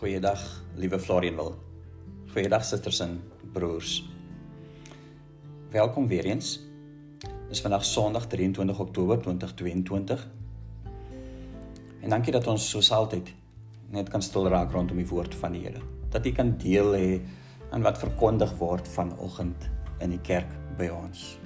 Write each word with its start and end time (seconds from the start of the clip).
Goeiedag, 0.00 0.40
liewe 0.80 0.96
Florianwil. 0.98 1.50
Goeiedag 2.32 2.62
susters 2.64 3.02
en 3.04 3.18
broers. 3.52 3.98
Welkom 5.70 6.06
weer 6.08 6.24
eens. 6.24 6.60
Dit 7.18 7.50
is 7.50 7.60
vandag 7.60 7.84
Sondag 7.84 8.26
23 8.26 8.78
Oktober 8.80 9.20
2022. 9.20 10.28
En 12.00 12.08
dankie 12.08 12.32
dat 12.32 12.46
ons 12.46 12.70
soos 12.70 12.88
altyd 12.96 13.28
net 13.92 14.08
kan 14.08 14.24
stil 14.24 14.48
raak 14.48 14.72
rondom 14.72 14.96
die 14.96 15.08
woord 15.10 15.36
van 15.36 15.52
die 15.52 15.66
Here. 15.66 15.84
Dat 16.08 16.24
jy 16.24 16.32
kan 16.32 16.56
deel 16.56 16.96
hê 16.96 17.20
aan 17.68 17.84
wat 17.84 18.00
verkondig 18.00 18.56
word 18.56 18.88
vanoggend 18.88 19.68
in 20.00 20.16
die 20.16 20.22
kerk 20.24 20.48
by 20.80 20.88
ons. 20.96 21.36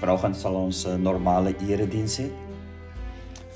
Vanoggend 0.00 0.40
sal 0.40 0.56
ons 0.56 0.86
'n 0.86 1.02
normale 1.02 1.52
erediens 1.68 2.16
hê. 2.16 2.32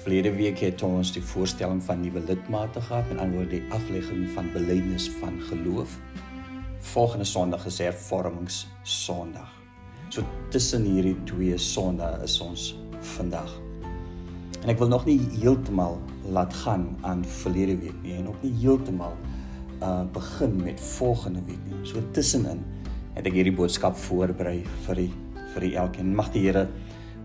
Verlede 0.02 0.32
week 0.34 0.58
het 0.58 0.82
ons 0.82 1.12
die 1.14 1.22
voorstelling 1.22 1.78
van 1.86 2.00
nuwe 2.02 2.18
lidmate 2.26 2.80
gehad 2.82 3.06
en 3.12 3.20
dan 3.20 3.34
word 3.36 3.52
die 3.54 3.62
aflegging 3.70 4.24
van 4.34 4.48
belydenis 4.50 5.04
van 5.20 5.36
geloof. 5.46 5.92
Volgende 6.90 7.24
Sondag 7.24 7.68
is 7.70 7.78
hervormings 7.78 8.56
Sondag. 8.82 9.46
So 10.10 10.24
tussen 10.50 10.88
hierdie 10.90 11.14
twee 11.30 11.54
Sondae 11.54 12.18
is 12.26 12.34
ons 12.42 12.64
vandag. 13.12 13.52
En 14.64 14.72
ek 14.74 14.82
wil 14.82 14.90
nog 14.90 15.06
nie 15.06 15.20
heeltemal 15.36 16.00
laat 16.34 16.58
gaan 16.64 16.88
aan 17.06 17.22
verlede 17.44 17.78
week 17.84 18.02
nie 18.02 18.18
en 18.18 18.26
ook 18.32 18.42
nie 18.42 18.52
heeltemal 18.58 19.14
uh 19.78 20.02
begin 20.18 20.58
met 20.64 20.82
volgende 20.96 21.44
week 21.46 21.62
nie. 21.70 21.78
So 21.86 22.02
tussenin 22.10 22.66
het 23.14 23.30
ek 23.30 23.38
hierdie 23.38 23.54
boodskap 23.54 23.94
voorberei 24.08 24.64
vir 24.88 25.04
die 25.04 25.08
vir 25.54 25.68
die 25.68 25.72
elkeen. 25.78 26.10
Mag 26.18 26.34
die 26.34 26.42
Here 26.48 26.66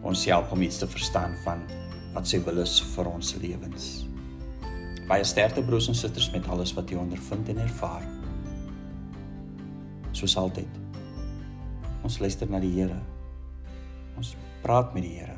ons 0.06 0.30
help 0.30 0.54
om 0.54 0.62
iets 0.62 0.78
te 0.86 0.94
verstaan 0.94 1.34
van 1.42 1.66
wat 2.18 2.26
sy 2.26 2.40
wil 2.42 2.64
is 2.64 2.80
vir 2.96 3.10
ons 3.12 3.36
lewens. 3.38 3.88
Baie 5.06 5.26
sterkte 5.28 5.62
broers 5.62 5.92
en 5.92 5.98
susters 5.98 6.32
met 6.34 6.48
alles 6.50 6.74
wat 6.74 6.90
jy 6.90 6.98
ondervind 6.98 7.52
en 7.54 7.62
ervaar. 7.62 8.08
Soos 10.18 10.34
altyd. 10.42 10.80
Ons 12.08 12.18
luister 12.24 12.50
na 12.50 12.58
die 12.64 12.74
Here. 12.74 12.98
Ons 14.18 14.34
praat 14.64 14.96
met 14.98 15.06
die 15.06 15.14
Here. 15.20 15.38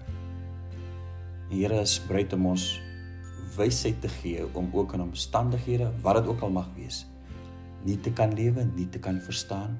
Die 1.49 1.65
Here 1.65 1.81
is 1.83 1.97
bereid 2.07 2.31
om 2.37 2.47
ons 2.53 2.69
wysheid 3.57 3.99
te 3.99 4.11
gee 4.21 4.47
om 4.55 4.71
ook 4.71 4.95
in 4.95 5.03
omstandighede, 5.09 5.91
wat 6.05 6.21
dit 6.21 6.31
ook 6.31 6.47
al 6.47 6.55
mag 6.61 6.71
wees, 6.77 7.03
nie 7.83 7.97
te 7.99 8.13
kan 8.15 8.31
lewe, 8.37 8.63
nie 8.71 8.87
te 8.87 9.03
kan 9.03 9.19
verstaan 9.25 9.75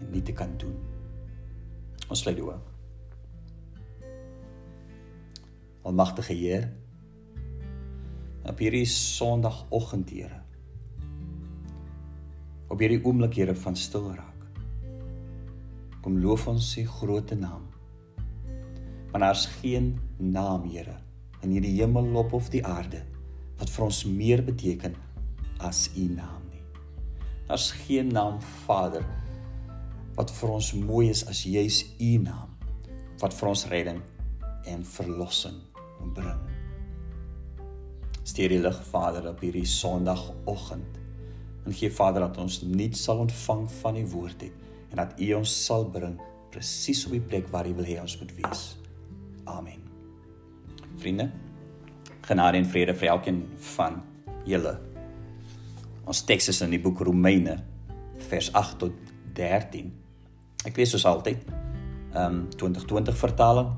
en 0.00 0.10
nie 0.10 0.24
te 0.26 0.34
kan 0.34 0.58
doen. 0.58 0.74
Ons 2.08 2.26
sluit 2.26 2.40
die 2.40 2.46
oë. 2.50 2.71
Almagtige 5.82 6.32
Heer, 6.32 6.68
op 8.46 8.58
hierdie 8.62 8.86
Sondagoggend, 8.86 10.10
Here. 10.14 10.42
Op 12.70 12.78
hierdie 12.78 13.00
oomblik, 13.02 13.34
Here, 13.34 13.54
van 13.58 13.76
stil 13.76 14.06
raak. 14.14 14.44
Kom 16.02 16.20
loof 16.22 16.46
ons 16.50 16.68
U 16.78 16.84
groot 16.86 17.34
naam. 17.38 17.66
Want 19.10 19.24
daar's 19.26 19.46
geen 19.58 19.96
naam, 20.18 20.68
Here, 20.70 21.00
in 21.42 21.56
hierdie 21.56 21.74
hemel 21.80 22.14
op 22.22 22.36
of 22.38 22.52
die 22.54 22.62
aarde 22.66 23.02
wat 23.58 23.70
vir 23.70 23.84
ons 23.84 24.04
meer 24.06 24.40
beteken 24.42 24.94
as 25.62 25.88
U 25.98 26.06
naam 26.10 26.46
nie. 26.50 26.62
Daar's 27.46 27.70
geen 27.84 28.10
naam, 28.10 28.40
Vader, 28.64 29.04
wat 30.16 30.30
vir 30.38 30.54
ons 30.60 30.72
mooi 30.78 31.08
is 31.10 31.26
as 31.30 31.44
juis 31.46 31.82
U 31.98 32.16
naam 32.22 32.50
wat 33.22 33.34
vir 33.38 33.48
ons 33.52 33.66
redding 33.70 34.00
en 34.66 34.82
verlossing 34.86 35.60
bring. 36.10 36.40
Stuur 38.22 38.48
die 38.48 38.60
lig 38.62 38.82
Vader 38.90 39.28
op 39.30 39.40
hierdie 39.42 39.66
Sondagoggend. 39.66 40.98
En 41.66 41.74
gee 41.74 41.90
Vader 41.90 42.26
dat 42.26 42.38
ons 42.42 42.60
nuut 42.66 42.96
sal 42.98 43.22
ontvang 43.22 43.68
van 43.80 43.98
die 43.98 44.06
woord 44.10 44.40
het 44.42 44.58
en 44.92 45.00
dat 45.00 45.14
U 45.20 45.32
ons 45.38 45.52
sal 45.64 45.86
bring 45.88 46.18
presies 46.52 47.06
op 47.06 47.14
die 47.16 47.24
plek 47.24 47.46
waar 47.52 47.68
U 47.68 47.74
wil 47.78 47.86
hê 47.88 47.96
ons 48.02 48.18
moet 48.20 48.32
wees. 48.36 48.64
Amen. 49.48 49.80
Vriende, 51.00 51.30
genade 52.28 52.60
en 52.60 52.68
vrede 52.68 52.94
vir 52.94 53.14
elkeen 53.14 53.40
van 53.74 54.02
julle. 54.44 54.74
Ons 56.04 56.24
teks 56.28 56.50
is 56.52 56.60
in 56.66 56.74
die 56.74 56.82
boek 56.82 57.00
Romeine 57.06 57.56
vers 58.28 58.50
8 58.58 58.78
tot 58.82 59.14
13. 59.38 59.88
Ek 60.68 60.76
lees 60.76 60.92
soos 60.94 61.06
altyd. 61.08 61.46
Ehm 62.12 62.42
um, 62.42 62.44
2020 62.60 63.16
vertaling 63.16 63.70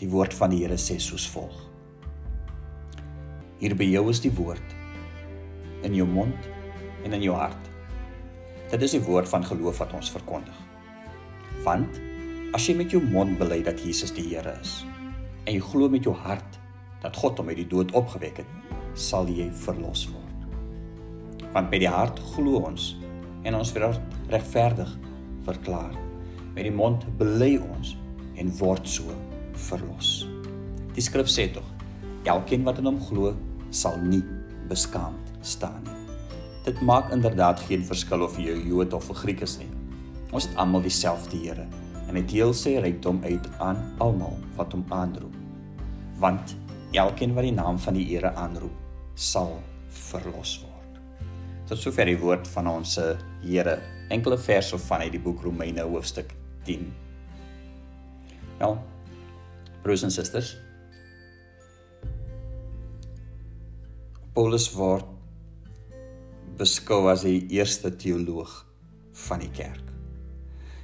Die 0.00 0.08
woord 0.08 0.32
van 0.32 0.48
die 0.48 0.62
Here 0.62 0.78
sê 0.80 0.96
soos 0.96 1.26
volg: 1.28 1.56
Hier 3.60 3.74
by 3.76 3.84
jou 3.84 4.06
is 4.08 4.22
die 4.24 4.32
woord 4.32 4.76
in 5.84 5.92
jou 5.96 6.06
mond 6.08 6.46
en 7.04 7.16
in 7.16 7.24
jou 7.24 7.34
hart. 7.36 7.68
Dit 8.72 8.86
is 8.86 8.94
die 8.96 9.02
woord 9.04 9.28
van 9.28 9.44
geloof 9.44 9.82
wat 9.82 9.92
ons 9.96 10.12
verkondig. 10.12 10.56
Want 11.66 12.00
as 12.56 12.64
jy 12.64 12.78
met 12.78 12.94
jou 12.94 13.02
mond 13.12 13.36
bely 13.40 13.60
dat 13.66 13.82
Jesus 13.84 14.14
die 14.16 14.24
Here 14.30 14.54
is 14.62 14.80
en 15.44 15.52
jy 15.52 15.60
glo 15.68 15.92
met 15.92 16.08
jou 16.08 16.14
hart 16.16 16.56
dat 17.04 17.16
God 17.20 17.40
hom 17.40 17.52
uit 17.52 17.60
die 17.60 17.68
dood 17.68 17.92
opgewek 17.96 18.40
het, 18.40 18.76
sal 18.96 19.28
jy 19.28 19.48
verlos 19.66 20.06
word. 20.12 21.48
Want 21.52 21.68
by 21.72 21.80
die 21.82 21.92
hart 21.92 22.20
glo 22.32 22.62
ons 22.70 22.94
en 23.44 23.56
ons 23.58 23.74
word 23.76 24.16
regverdig 24.32 24.96
verklaar. 25.44 25.92
Met 26.56 26.64
die 26.64 26.72
mond 26.72 27.04
bely 27.20 27.58
ons 27.60 27.98
en 28.40 28.52
word 28.60 28.88
so 28.88 29.12
verlos. 29.68 30.26
Die 30.96 31.04
skrif 31.04 31.30
sê 31.30 31.48
tog, 31.52 31.66
elkeen 32.28 32.64
wat 32.66 32.80
in 32.80 32.88
hom 32.90 33.00
glo, 33.08 33.34
sal 33.70 33.98
nie 34.02 34.22
beskaamd 34.70 35.30
staan 35.46 35.82
nie. 35.84 35.98
Dit 36.64 36.80
maak 36.84 37.12
inderdaad 37.14 37.60
geen 37.68 37.84
verskil 37.86 38.22
of 38.26 38.36
jy 38.38 38.56
Jood 38.68 38.92
of 38.92 39.08
'n 39.10 39.20
Griek 39.22 39.40
is 39.40 39.58
nie. 39.58 39.70
Ons 40.32 40.46
het 40.46 40.56
almal 40.56 40.82
dieselfde 40.82 41.36
Here 41.36 41.66
en 42.08 42.16
hy 42.16 42.22
deel 42.22 42.52
sy 42.54 42.76
rykdom 42.82 43.22
uit 43.24 43.46
aan 43.58 43.78
almal 43.98 44.36
wat 44.56 44.72
hom 44.72 44.84
aanroep. 44.88 45.34
Want 46.18 46.56
elkeen 46.92 47.34
wat 47.34 47.46
die 47.46 47.54
naam 47.54 47.78
van 47.78 47.94
die 47.94 48.04
Here 48.04 48.34
aanroep, 48.34 48.76
sal 49.14 49.62
verlos 49.88 50.60
word. 50.62 51.00
Tot 51.66 51.78
sover 51.78 52.06
die 52.06 52.18
woord 52.18 52.48
van 52.48 52.66
ons 52.66 52.98
Here. 53.42 53.78
Enkele 54.10 54.38
verse 54.38 54.78
van 54.78 55.00
uit 55.00 55.12
die 55.12 55.20
boek 55.20 55.42
Romeine 55.42 55.82
hoofstuk 55.82 56.34
10. 56.64 56.92
Nou, 58.58 58.76
broers 59.82 60.04
en 60.06 60.12
susters. 60.14 60.54
Paulus 64.34 64.68
word 64.76 65.06
beskou 66.60 67.06
as 67.10 67.24
die 67.26 67.46
eerste 67.56 67.90
teoloog 67.96 68.52
van 69.26 69.40
die 69.42 69.52
kerk. 69.56 69.86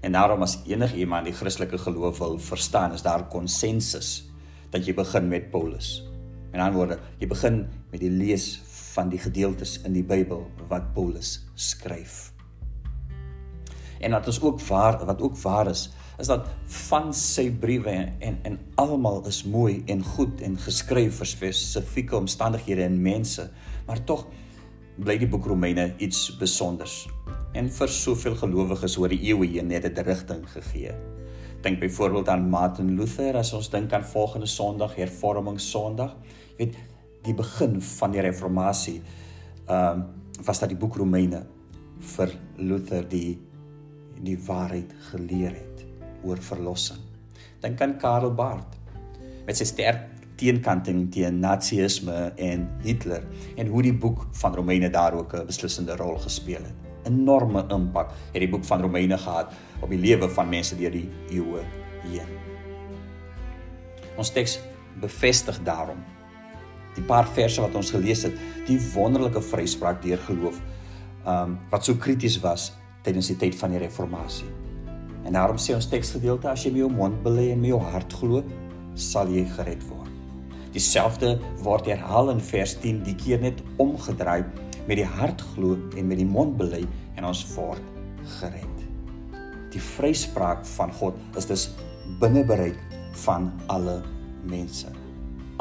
En 0.05 0.15
daarom 0.15 0.45
as 0.47 0.59
enige 0.69 1.01
iemand 1.03 1.29
die 1.29 1.35
Christelike 1.35 1.79
geloof 1.83 2.21
wil 2.23 2.39
verstaan, 2.39 2.95
is 2.95 3.05
daar 3.05 3.27
konsensus 3.33 4.29
dat 4.71 4.87
jy 4.87 4.95
begin 4.97 5.29
met 5.29 5.51
Paulus. 5.51 6.01
Met 6.53 6.61
ander 6.61 6.77
woorde, 6.77 6.99
jy 7.21 7.29
begin 7.31 7.65
met 7.91 8.01
die 8.03 8.13
lees 8.13 8.57
van 8.97 9.11
die 9.13 9.21
gedeeltes 9.21 9.77
in 9.85 9.97
die 9.97 10.05
Bybel 10.07 10.47
wat 10.71 10.93
Paulus 10.97 11.39
skryf. 11.55 12.31
En 14.01 14.13
wat 14.17 14.29
ons 14.29 14.41
ook 14.43 14.61
waar 14.69 15.01
wat 15.09 15.23
ook 15.25 15.37
waar 15.43 15.71
is, 15.73 15.89
is 16.19 16.31
dat 16.31 16.49
van 16.89 17.13
sy 17.15 17.51
briewe 17.61 17.93
en 18.25 18.39
en 18.49 18.59
almal 18.81 19.21
is 19.29 19.43
mooi 19.45 19.83
en 19.93 20.05
goed 20.17 20.41
en 20.45 20.57
geskryf 20.61 21.21
vir 21.21 21.29
spesifieke 21.29 22.17
omstandighede 22.17 22.87
en 22.87 22.97
mense, 23.03 23.49
maar 23.87 24.01
tog 24.09 24.27
bly 24.97 25.19
die 25.21 25.29
boek 25.29 25.47
Romeine 25.47 25.91
iets 26.01 26.31
spesiaals. 26.31 27.05
En 27.57 27.69
vir 27.73 27.93
soveel 27.93 28.37
gelowiges 28.37 28.97
oor 29.01 29.13
die 29.13 29.21
eeue 29.29 29.49
heen 29.57 29.73
het 29.73 29.85
dit 29.89 30.01
rigting 30.07 30.43
gegee. 30.53 30.95
Dink 31.65 31.81
byvoorbeeld 31.81 32.29
aan 32.33 32.49
Martin 32.51 32.95
Luther 32.97 33.37
as 33.37 33.53
ons 33.57 33.69
dink 33.73 33.93
aan 33.93 34.05
volgende 34.05 34.49
Sondag, 34.49 34.97
Hervorming 34.97 35.61
Sondag. 35.61 36.17
Jy 36.57 36.65
weet, 36.65 36.77
die 37.27 37.35
begin 37.37 37.81
van 37.83 38.15
die 38.15 38.25
reformatie 38.25 39.01
ehm 39.67 40.01
um, 40.01 40.07
was 40.45 40.59
dat 40.61 40.69
die 40.69 40.77
boek 40.77 40.99
Romeine 41.01 41.47
vir 42.13 42.33
Luther 42.61 43.07
die 43.09 43.39
die 44.21 44.37
waarheid 44.47 44.93
geleer 45.09 45.55
het 45.57 45.76
oor 46.27 46.43
verlossing. 46.43 47.01
Dink 47.63 47.81
aan 47.81 47.97
Karl 48.03 48.33
Barth 48.35 48.77
met 49.47 49.59
sy 49.59 49.67
sterk 49.69 50.05
teenkanting 50.37 51.07
teen 51.15 51.39
nazisme 51.41 52.33
en 52.43 52.67
Hitler 52.85 53.25
en 53.57 53.71
hoe 53.73 53.85
die 53.87 53.95
boek 53.95 54.27
van 54.41 54.57
Romeine 54.59 54.91
daar 54.93 55.15
ook 55.17 55.35
'n 55.35 55.47
beslissende 55.47 55.97
rol 55.97 56.19
gespeel 56.19 56.63
het. 56.63 56.75
Enorme 57.07 57.65
impak 57.71 58.11
het 58.33 58.41
die 58.41 58.51
boek 58.51 58.65
van 58.65 58.81
Romeine 58.81 59.19
gehad 59.19 59.53
op 59.81 59.91
die 59.91 59.99
lewe 59.99 60.29
van 60.29 60.49
mense 60.49 60.77
deur 60.77 60.91
die 60.91 61.09
eeue 61.31 61.63
heen. 62.03 62.29
Ons 64.17 64.31
teks 64.31 64.61
bevestig 65.01 65.63
daarom 65.63 65.99
die 66.95 67.05
paar 67.05 67.29
verse 67.29 67.61
wat 67.61 67.75
ons 67.75 67.91
gelees 67.91 68.23
het, 68.23 68.37
die 68.67 68.79
wonderlike 68.95 69.43
vryspraak 69.43 70.03
deur 70.03 70.19
geloof, 70.19 70.61
um 71.27 71.59
wat 71.71 71.85
so 71.85 71.95
krities 71.95 72.41
was 72.41 72.73
tydens 73.03 73.27
die 73.27 73.37
tyd 73.37 73.55
van 73.55 73.71
die 73.71 73.79
reformatie. 73.79 74.49
En 75.27 75.35
daarom 75.35 75.59
sê 75.59 75.75
ons 75.75 75.89
teksgedeelte 75.91 76.47
as 76.47 76.63
jy 76.63 76.71
met 76.71 76.85
jou 76.85 76.91
mond 76.95 77.17
bely 77.25 77.49
en 77.51 77.59
met 77.59 77.73
jou 77.73 77.81
hart 77.83 78.13
glo, 78.21 78.43
sal 78.95 79.31
jy 79.35 79.43
gered 79.57 79.83
word. 79.91 80.13
Dieselfde 80.77 81.33
word 81.65 81.89
herhaal 81.91 82.31
in 82.31 82.43
vers 82.43 82.77
10, 82.83 83.01
die 83.07 83.17
keer 83.19 83.41
net 83.43 83.63
omgedraai 83.83 84.45
met 84.87 85.01
die 85.01 85.09
hart 85.09 85.43
glo 85.55 85.75
en 85.99 86.07
met 86.07 86.21
die 86.21 86.29
mond 86.29 86.55
bely 86.61 86.85
en 87.19 87.27
ons 87.27 87.43
word 87.57 87.83
gered. 88.39 88.85
Die 89.75 89.83
vryspraak 89.83 90.63
van 90.77 90.95
God 91.01 91.19
is 91.41 91.49
dus 91.51 91.65
binne 92.23 92.45
bereik 92.47 92.79
van 93.25 93.49
alle 93.73 93.99
mense. 94.47 94.93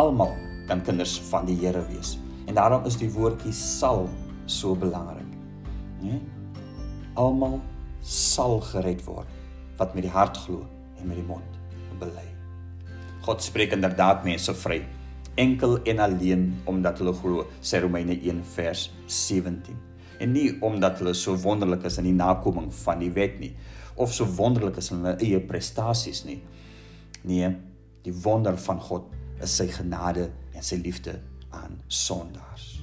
Almal 0.01 0.35
kan 0.69 0.83
kinders 0.85 1.15
van 1.31 1.47
die 1.50 1.57
Here 1.63 1.81
wees. 1.89 2.19
En 2.45 2.59
daarom 2.59 2.85
is 2.85 3.00
die 3.01 3.09
woordjie 3.09 3.53
sal 3.56 4.06
so 4.45 4.75
belangrik. 4.77 5.33
Nee? 6.03 6.21
Almal 7.17 7.57
sal 8.06 8.59
gered 8.69 9.01
word 9.07 9.31
wat 9.77 9.94
met 9.94 10.04
die 10.04 10.12
hart 10.12 10.38
glo 10.38 10.66
en 11.00 11.07
met 11.07 11.18
die 11.18 11.27
mond 11.27 11.60
bely. 12.00 12.27
God 13.25 13.42
spreek 13.44 13.72
inderdaad 13.72 14.24
mense 14.24 14.54
vry 14.54 14.83
enkel 15.36 15.81
en 15.83 16.00
alleen 16.00 16.62
omdat 16.63 17.00
hulle 17.00 17.13
glo, 17.13 17.45
sê 17.62 17.81
Romeine 17.83 18.16
1 18.16 18.42
vers 18.56 18.88
17. 19.06 19.75
En 20.19 20.31
nie 20.31 20.48
omdat 20.63 21.01
hulle 21.01 21.13
so 21.18 21.36
wonderlik 21.44 21.83
is 21.89 22.00
in 22.00 22.07
die 22.07 22.16
nakoming 22.16 22.72
van 22.83 23.04
die 23.04 23.12
wet 23.16 23.39
nie 23.39 23.54
of 23.95 24.12
so 24.12 24.27
wonderlik 24.38 24.80
is 24.80 24.92
in 24.92 25.04
hulle 25.04 25.16
eie 25.24 25.39
prestasies 25.39 26.25
nie. 26.27 26.42
Nee, 27.24 27.51
die 28.04 28.16
wonder 28.24 28.57
van 28.60 28.81
God 28.83 29.12
is 29.44 29.56
sy 29.56 29.69
genade 29.72 30.30
en 30.56 30.63
sy 30.63 30.80
liefde 30.83 31.18
aan 31.56 31.80
sondaars. 31.88 32.74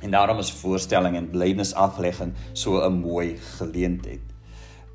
En 0.00 0.12
daarom 0.12 0.40
is 0.40 0.52
voorstelling 0.60 1.16
en 1.16 1.30
blydenis 1.32 1.74
aflegging 1.76 2.32
so 2.52 2.80
'n 2.80 3.00
mooi 3.00 3.36
geleentheid. 3.56 4.29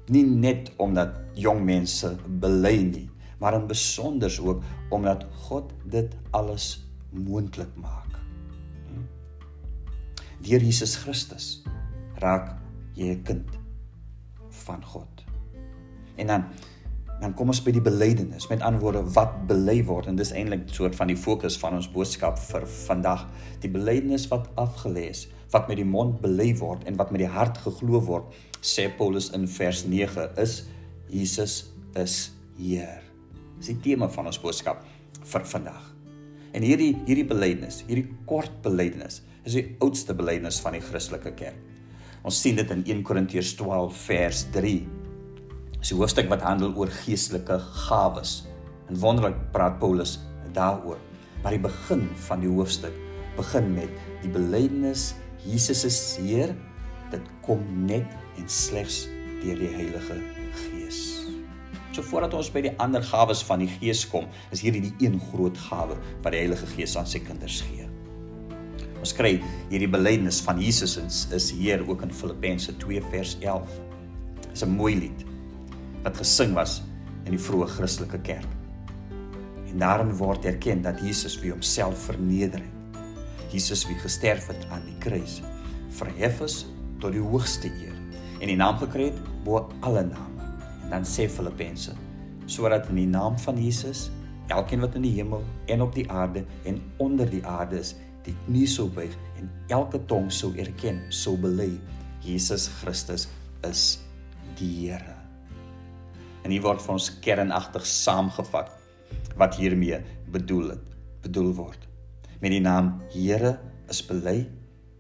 Nie 0.08 0.26
net 0.26 0.72
omdat 0.78 1.16
jong 1.34 1.64
mense 1.66 2.16
bely 2.42 2.78
nie, 2.84 3.10
maar 3.40 3.58
in 3.58 3.68
besonder 3.68 4.34
ook 4.42 4.64
omdat 4.90 5.26
God 5.48 5.74
dit 5.84 6.14
alles 6.32 6.86
moontlik 7.10 7.72
maak. 7.76 8.20
Deur 10.46 10.62
Jesus 10.62 10.96
Christus 10.96 11.64
raak 12.22 12.56
jy 12.94 13.16
'n 13.16 13.24
kind 13.24 13.50
van 14.50 14.84
God. 14.84 15.24
En 16.16 16.28
dan 16.28 16.44
dan 17.20 17.34
kom 17.34 17.48
ons 17.48 17.62
by 17.64 17.72
die 17.72 17.82
belydenis. 17.82 18.48
Met 18.52 18.62
ander 18.62 18.82
woorde, 18.82 19.02
wat 19.16 19.48
bely 19.48 19.78
word 19.88 20.10
en 20.12 20.18
dis 20.20 20.34
eintlik 20.36 20.66
'n 20.68 20.74
soort 20.74 20.96
van 20.96 21.08
die 21.08 21.18
fokus 21.18 21.58
van 21.58 21.76
ons 21.76 21.92
boodskap 21.92 22.40
vir 22.40 22.68
vandag. 22.68 23.28
Die 23.60 23.70
belydenis 23.70 24.28
wat 24.28 24.50
afgelê 24.56 25.10
is, 25.10 25.28
wat 25.56 25.70
met 25.72 25.80
die 25.80 25.88
mond 25.88 26.20
bely 26.24 26.50
word 26.60 26.84
en 26.90 26.98
wat 27.00 27.14
met 27.16 27.24
die 27.24 27.32
hart 27.32 27.62
geglo 27.64 28.02
word, 28.04 28.32
sê 28.60 28.90
Paulus 28.98 29.30
in 29.38 29.48
vers 29.48 29.86
9 29.88 30.34
is 30.42 30.66
Jesus 31.08 31.72
is 31.96 32.34
Heer. 32.58 33.00
Dis 33.60 33.72
die 33.72 33.80
tema 33.84 34.10
van 34.12 34.28
ons 34.28 34.40
boodskap 34.42 34.84
vir 35.24 35.48
vandag. 35.48 35.80
En 36.56 36.64
hierdie 36.64 36.92
hierdie 37.08 37.28
belydenis, 37.28 37.82
hierdie 37.88 38.10
kort 38.28 38.52
belydenis, 38.66 39.22
is 39.48 39.56
die 39.56 39.66
oudste 39.84 40.16
belydenis 40.18 40.60
van 40.64 40.76
die 40.76 40.84
Christelike 40.84 41.32
kerk. 41.40 41.60
Ons 42.26 42.40
sien 42.42 42.58
dit 42.58 42.72
in 42.74 42.84
1 42.84 43.04
Korintiërs 43.08 43.54
12 43.60 44.06
vers 44.10 44.46
3. 44.56 44.78
Dis 45.80 45.92
'n 45.92 46.00
hoofstuk 46.00 46.30
wat 46.32 46.42
handel 46.42 46.74
oor 46.76 46.92
geestelike 47.06 47.60
gawes. 47.88 48.48
En 48.90 49.00
wonderlik 49.00 49.38
praat 49.52 49.80
Paulus 49.80 50.20
daaroor. 50.54 50.98
Maar 51.44 51.52
die 51.52 51.64
begin 51.64 52.10
van 52.28 52.40
die 52.40 52.50
hoofstuk 52.50 52.94
begin 53.38 53.74
met 53.74 53.92
die 54.22 54.32
belydenis 54.32 55.14
Jesus 55.46 55.84
is 55.86 56.00
Heer. 56.18 56.56
Dit 57.12 57.26
kom 57.46 57.62
net 57.86 58.10
en 58.40 58.48
slegs 58.50 59.06
deur 59.44 59.60
die 59.62 59.70
Heilige 59.70 60.18
Gees. 60.58 61.02
So 61.94 62.04
voordat 62.04 62.34
ons 62.36 62.50
by 62.52 62.64
die 62.66 62.74
ander 62.84 63.04
gawes 63.06 63.44
van 63.46 63.62
die 63.62 63.70
Gees 63.78 64.04
kom, 64.10 64.26
is 64.52 64.64
hierdie 64.66 64.82
die 64.88 64.96
een 65.06 65.20
groot 65.30 65.58
gawe 65.70 65.96
wat 66.26 66.34
die 66.34 66.42
Heilige 66.42 66.68
Gees 66.74 66.98
aan 67.00 67.08
sy 67.08 67.22
kinders 67.24 67.62
gee. 67.68 67.86
Ons 69.00 69.14
kry 69.14 69.36
hierdie 69.70 69.92
belydenis 69.92 70.42
van 70.44 70.60
Jesus 70.60 70.98
is, 70.98 71.52
Heer 71.54 71.86
ook 71.86 72.04
in 72.08 72.12
Filippense 72.12 72.74
2 72.82 73.04
vers 73.14 73.38
11. 73.46 73.80
Dit 74.42 74.52
is 74.52 74.66
'n 74.66 74.76
mooi 74.76 74.96
lied 74.96 75.26
wat 76.04 76.18
gesing 76.18 76.54
was 76.54 76.82
in 77.26 77.32
die 77.34 77.42
vroeë 77.42 77.68
Christelike 77.78 78.20
kerk. 78.22 78.52
En 79.70 79.80
daarin 79.80 80.14
word 80.18 80.46
erken 80.46 80.82
dat 80.82 81.02
Jesus 81.02 81.40
wie 81.42 81.52
homself 81.52 81.98
verneder 82.10 82.60
het. 82.60 82.75
Jesus 83.56 83.86
wie 83.88 83.96
gesterf 84.04 84.50
het 84.52 84.66
aan 84.76 84.84
die 84.84 84.98
kruis, 85.00 85.40
verhef 85.96 86.42
is 86.44 86.66
tot 87.00 87.16
die 87.16 87.24
hoogste 87.24 87.70
eer 87.80 87.96
en 88.42 88.50
die 88.52 88.58
naam 88.60 88.76
gekry 88.82 89.08
het 89.14 89.20
bo 89.46 89.62
alle 89.88 90.04
name. 90.10 90.50
En 90.84 90.92
dan 90.98 91.08
sê 91.08 91.30
Filippense 91.32 91.96
sodat 92.52 92.90
in 92.92 93.00
die 93.00 93.10
naam 93.10 93.40
van 93.42 93.58
Jesus 93.58 94.10
elkeen 94.54 94.84
wat 94.84 94.98
in 95.00 95.08
die 95.08 95.14
hemel 95.16 95.46
en 95.72 95.82
op 95.82 95.96
die 95.96 96.06
aarde 96.12 96.44
en 96.68 96.82
onder 97.02 97.30
die 97.32 97.42
aarde 97.48 97.80
is, 97.80 97.96
die 98.28 98.36
knie 98.44 98.68
sou 98.70 98.90
buig 98.92 99.16
en 99.40 99.48
elke 99.74 100.04
tong 100.10 100.28
sou 100.34 100.52
erken, 100.60 101.00
sou 101.10 101.38
bely 101.40 101.72
Jesus 102.26 102.68
Christus 102.82 103.30
is 103.66 103.88
die 104.60 104.70
Here. 104.84 105.16
En 106.44 106.52
hier 106.54 106.62
word 106.62 106.84
vir 106.84 106.98
ons 107.00 107.10
kernagtig 107.24 107.88
saamgevat 107.88 108.70
wat 109.40 109.58
hiermee 109.58 110.04
bedoel 110.34 110.76
het, 110.76 110.96
bedoel 111.26 111.54
word. 111.58 111.88
Met 112.42 112.52
die 112.52 112.62
naam 112.62 113.00
Here 113.14 113.58
is 113.90 114.02
bely 114.06 114.46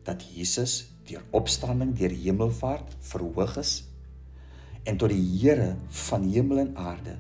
dat 0.08 0.24
Jesus 0.24 0.86
deur 1.06 1.24
opstanding 1.36 1.94
deur 1.98 2.14
hemelvaart 2.14 2.96
verhoog 3.12 3.58
is 3.62 3.84
en 4.86 5.00
tot 5.02 5.12
die 5.12 5.24
Here 5.42 5.76
van 6.08 6.28
hemel 6.30 6.62
en 6.66 6.76
aarde 6.78 7.18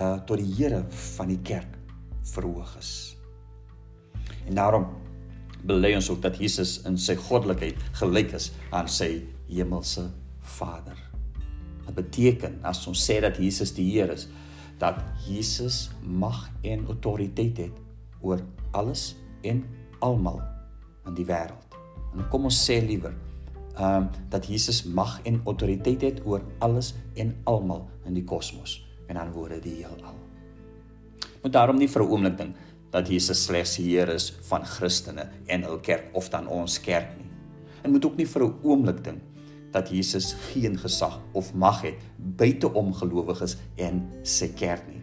uh 0.00 0.18
tot 0.28 0.40
die 0.40 0.52
Here 0.56 0.84
van 1.16 1.32
die 1.32 1.40
kerk 1.42 1.78
verhoog 2.34 2.76
is. 2.80 2.92
En 4.46 4.54
daarom 4.54 4.86
bely 5.64 5.94
ons 5.96 6.10
ook 6.12 6.22
dat 6.24 6.38
Jesus 6.40 6.78
in 6.88 6.98
sy 7.00 7.16
goddelikheid 7.16 7.80
gelyk 8.00 8.34
is 8.36 8.50
aan 8.70 8.88
sy 8.88 9.24
hemelse 9.48 10.10
Vader. 10.54 10.98
Dit 11.84 11.96
beteken 11.96 12.58
as 12.64 12.82
ons 12.88 13.00
sê 13.00 13.20
dat 13.24 13.40
Jesus 13.40 13.72
die 13.76 13.86
Heer 13.92 14.12
is, 14.12 14.28
dat 14.80 15.00
Jesus 15.26 15.88
mag 16.02 16.48
en 16.64 16.86
autoriteit 16.92 17.66
het 17.66 17.80
oor 18.24 18.40
alles 18.76 19.14
en 19.44 19.64
almal 20.04 20.40
in 21.06 21.14
die 21.14 21.26
wêreld. 21.28 21.78
En 22.14 22.28
kom 22.30 22.48
ons 22.50 22.64
sê 22.66 22.80
liewer 22.84 23.14
ehm 23.74 24.04
um, 24.04 24.10
dat 24.30 24.46
Jesus 24.46 24.84
mag 24.84 25.16
en 25.26 25.40
autoriteit 25.44 26.02
het 26.02 26.20
oor 26.24 26.42
alles 26.62 26.92
en 27.18 27.34
almal 27.50 27.88
in 28.06 28.14
die 28.14 28.24
kosmos. 28.24 28.78
En 29.08 29.18
dan 29.18 29.32
word 29.34 29.62
die 29.62 29.80
heelal. 29.80 30.14
Moet 31.42 31.52
daarom 31.52 31.78
nie 31.78 31.88
vir 31.88 32.02
'n 32.02 32.10
oomblik 32.10 32.36
dink 32.38 32.56
dat 32.90 33.08
Jesus 33.08 33.44
slegs 33.44 33.76
Heer 33.76 34.08
is 34.08 34.30
van 34.48 34.64
Christene 34.64 35.28
en 35.46 35.62
hul 35.62 35.80
kerk 35.80 36.14
of 36.14 36.28
dan 36.28 36.46
ons 36.46 36.80
kerk 36.80 37.16
nie. 37.18 37.30
En 37.82 37.90
moet 37.90 38.04
ook 38.04 38.16
nie 38.16 38.26
vir 38.26 38.44
'n 38.44 38.54
oomblik 38.62 39.04
dink 39.04 39.22
dat 39.72 39.88
Jesus 39.90 40.36
geen 40.52 40.78
gesag 40.78 41.20
of 41.32 41.54
mag 41.54 41.82
het 41.82 41.98
buite 42.16 42.72
om 42.72 42.94
gelowiges 42.94 43.56
en 43.76 44.06
sy 44.22 44.48
kerk 44.54 44.86
nie. 44.88 45.02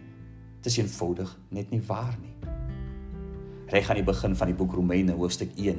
Dit 0.56 0.66
is 0.66 0.78
eenvoudig 0.78 1.38
net 1.48 1.70
nie 1.70 1.82
waar 1.86 2.16
nie. 2.22 2.31
Reg 3.72 3.88
aan 3.88 3.96
die 3.96 4.04
begin 4.04 4.34
van 4.36 4.50
die 4.50 4.56
boek 4.56 4.74
Romeine 4.76 5.14
hoofstuk 5.16 5.54
1, 5.56 5.78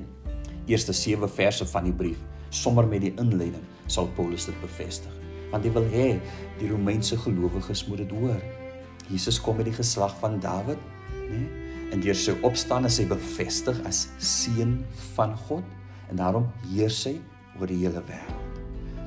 eerste 0.65 0.93
7 0.97 1.29
verse 1.29 1.65
van 1.69 1.85
die 1.85 1.93
brief 1.93 2.17
sommer 2.53 2.87
met 2.89 3.03
die 3.03 3.11
inleiding 3.21 3.61
sal 3.91 4.07
Paulus 4.17 4.47
dit 4.49 4.57
bevestig. 4.61 5.11
Want 5.51 5.65
hy 5.65 5.71
wil 5.75 5.85
hê 5.91 6.07
die 6.57 6.69
Romeinse 6.71 7.17
gelowiges 7.21 7.83
moet 7.89 8.01
dit 8.01 8.13
hoor. 8.17 8.39
Jesus 9.11 9.37
kom 9.41 9.59
uit 9.61 9.67
die 9.69 9.75
geslag 9.77 10.15
van 10.21 10.39
Dawid, 10.41 10.81
né? 11.27 11.43
En 11.93 12.01
deur 12.01 12.17
sy 12.17 12.33
opstaan 12.41 12.89
is 12.89 12.97
hy 12.97 13.05
bevestig 13.11 13.77
as 13.85 14.07
seun 14.17 14.79
van 15.13 15.35
God 15.45 16.09
en 16.09 16.17
daarom 16.17 16.47
heers 16.71 17.03
hy 17.05 17.19
oor 17.59 17.69
die 17.69 17.83
hele 17.83 18.01
wêreld. 18.09 18.63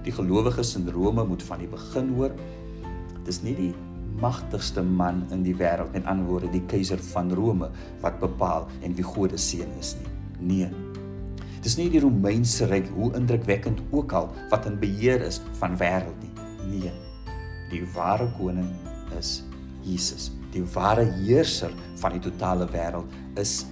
Die 0.06 0.14
gelowiges 0.14 0.76
in 0.78 0.86
Rome 0.94 1.26
moet 1.26 1.42
van 1.48 1.64
die 1.64 1.70
begin 1.70 2.14
hoor 2.14 2.38
dis 3.26 3.42
nie 3.42 3.56
die 3.58 3.72
magtigste 4.20 4.82
man 4.82 5.24
in 5.34 5.44
die 5.46 5.56
wêreld 5.56 5.92
met 5.92 6.08
antwoorde 6.10 6.50
die 6.52 6.64
keiser 6.70 7.00
van 7.12 7.32
Rome 7.36 7.70
wat 8.04 8.20
bepaal 8.22 8.68
en 8.82 8.96
wie 8.96 9.06
God 9.06 9.36
se 9.36 9.42
seun 9.56 9.72
is 9.80 9.96
nie. 10.00 10.12
Nee, 10.46 10.70
Dis 11.66 11.74
nie 11.74 11.88
die 11.90 11.98
Romeinse 11.98 12.68
ryk 12.70 12.86
hoe 12.94 13.08
indrukwekkend 13.18 13.80
ook 13.90 14.12
al 14.14 14.28
wat 14.52 14.68
in 14.68 14.76
beheer 14.78 15.24
is 15.26 15.40
van 15.58 15.74
wêreld 15.80 16.20
nie. 16.22 16.30
Nee. 16.70 16.92
Die 17.72 17.82
ware 17.96 18.28
koning 18.36 18.68
is 19.18 19.40
Jesus. 19.82 20.28
Die 20.54 20.62
ware 20.76 21.08
heerser 21.24 21.74
van 21.98 22.14
die 22.14 22.22
totale 22.28 22.70
wêreld 22.70 23.10
is 23.42 23.64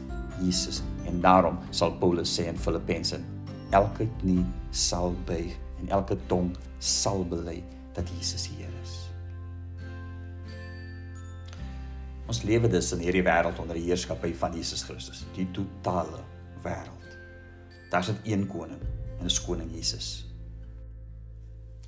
Jesus. 0.43 0.83
En 1.07 1.23
daarom 1.23 1.61
sal 1.71 1.95
Paulus 2.03 2.35
sê 2.35 2.49
in 2.51 2.59
Filippense: 2.59 3.23
elke 3.71 4.09
knie 4.19 4.43
sal 4.75 5.15
buig 5.31 5.55
en 5.79 5.95
elke 5.95 6.19
tong 6.27 6.51
sal 6.83 7.23
bely 7.31 7.61
dat 7.95 8.11
Jesus 8.19 8.51
Heer 8.57 8.74
Ons 12.25 12.41
lewe 12.49 12.71
dus 12.73 12.93
in 12.97 13.03
hierdie 13.05 13.25
wêreld 13.25 13.59
onder 13.61 13.77
die 13.77 13.85
heerskappy 13.91 14.33
van 14.41 14.55
Jesus 14.57 14.85
Christus, 14.87 15.25
die 15.37 15.47
totale 15.53 16.23
wêreld. 16.65 17.11
Daar's 17.93 18.09
net 18.09 18.25
een 18.25 18.47
koning 18.49 18.81
en 19.19 19.29
dis 19.29 19.41
koning 19.45 19.69
Jesus. 19.75 20.25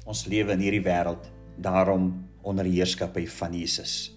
Ons 0.06 0.26
lewe 0.30 0.52
in 0.54 0.62
hierdie 0.62 0.84
wêreld 0.84 1.30
daarom 1.64 2.10
onder 2.46 2.68
die 2.68 2.76
heerskappy 2.76 3.24
van 3.38 3.56
Jesus. 3.56 4.12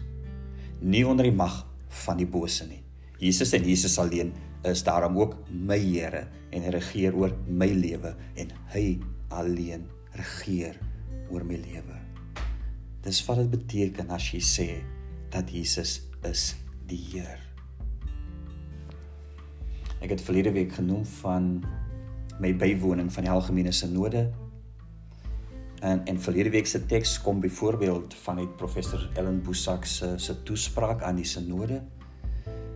Nie 0.84 1.06
onder 1.08 1.26
die 1.26 1.36
mag 1.36 1.64
van 2.04 2.20
die 2.20 2.28
bose 2.30 2.68
nie. 2.68 2.84
Jesus 3.20 3.56
en 3.56 3.66
Jesus 3.68 3.98
alleen 4.00 4.34
is 4.68 4.84
daarom 4.84 5.18
ook 5.20 5.38
my 5.50 5.80
Here 5.80 6.26
en 6.52 6.66
hy 6.66 6.76
regeer 6.76 7.16
oor 7.16 7.34
my 7.48 7.70
lewe 7.72 8.12
en 8.40 8.52
hy 8.74 9.00
alleen 9.32 9.88
regeer 10.20 10.76
oor 11.32 11.48
my 11.48 11.58
lewe. 11.64 11.96
Dis 13.06 13.22
wat 13.28 13.40
dit 13.40 13.52
beteken 13.56 14.12
as 14.12 14.30
jy 14.34 14.44
sê 14.44 14.70
dat 15.32 15.52
Jesus 15.54 16.09
is 16.28 16.56
die 16.90 17.00
Heer. 17.12 17.40
Ek 20.00 20.14
het 20.14 20.24
verlede 20.24 20.52
week 20.56 20.74
genoem 20.78 21.04
van 21.20 21.50
my 22.40 22.54
bywoning 22.56 23.12
van 23.12 23.28
die 23.28 23.32
algemene 23.32 23.72
sinode. 23.76 24.30
En 25.84 26.04
en 26.08 26.20
verlede 26.20 26.52
week 26.56 26.68
se 26.68 26.86
teks 26.86 27.18
kom 27.22 27.40
byvoorbeeld 27.40 28.14
van 28.24 28.40
uit 28.40 28.56
professor 28.58 29.10
Ellen 29.14 29.42
Boesak 29.44 29.86
se 29.86 30.14
se 30.18 30.44
toespraak 30.44 31.04
aan 31.04 31.20
die 31.20 31.28
sinode. 31.28 31.82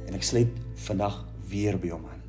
En 0.08 0.14
ek 0.14 0.24
sluit 0.24 0.60
vandag 0.88 1.24
weer 1.48 1.80
by 1.80 1.94
hom 1.96 2.06
aan. 2.12 2.24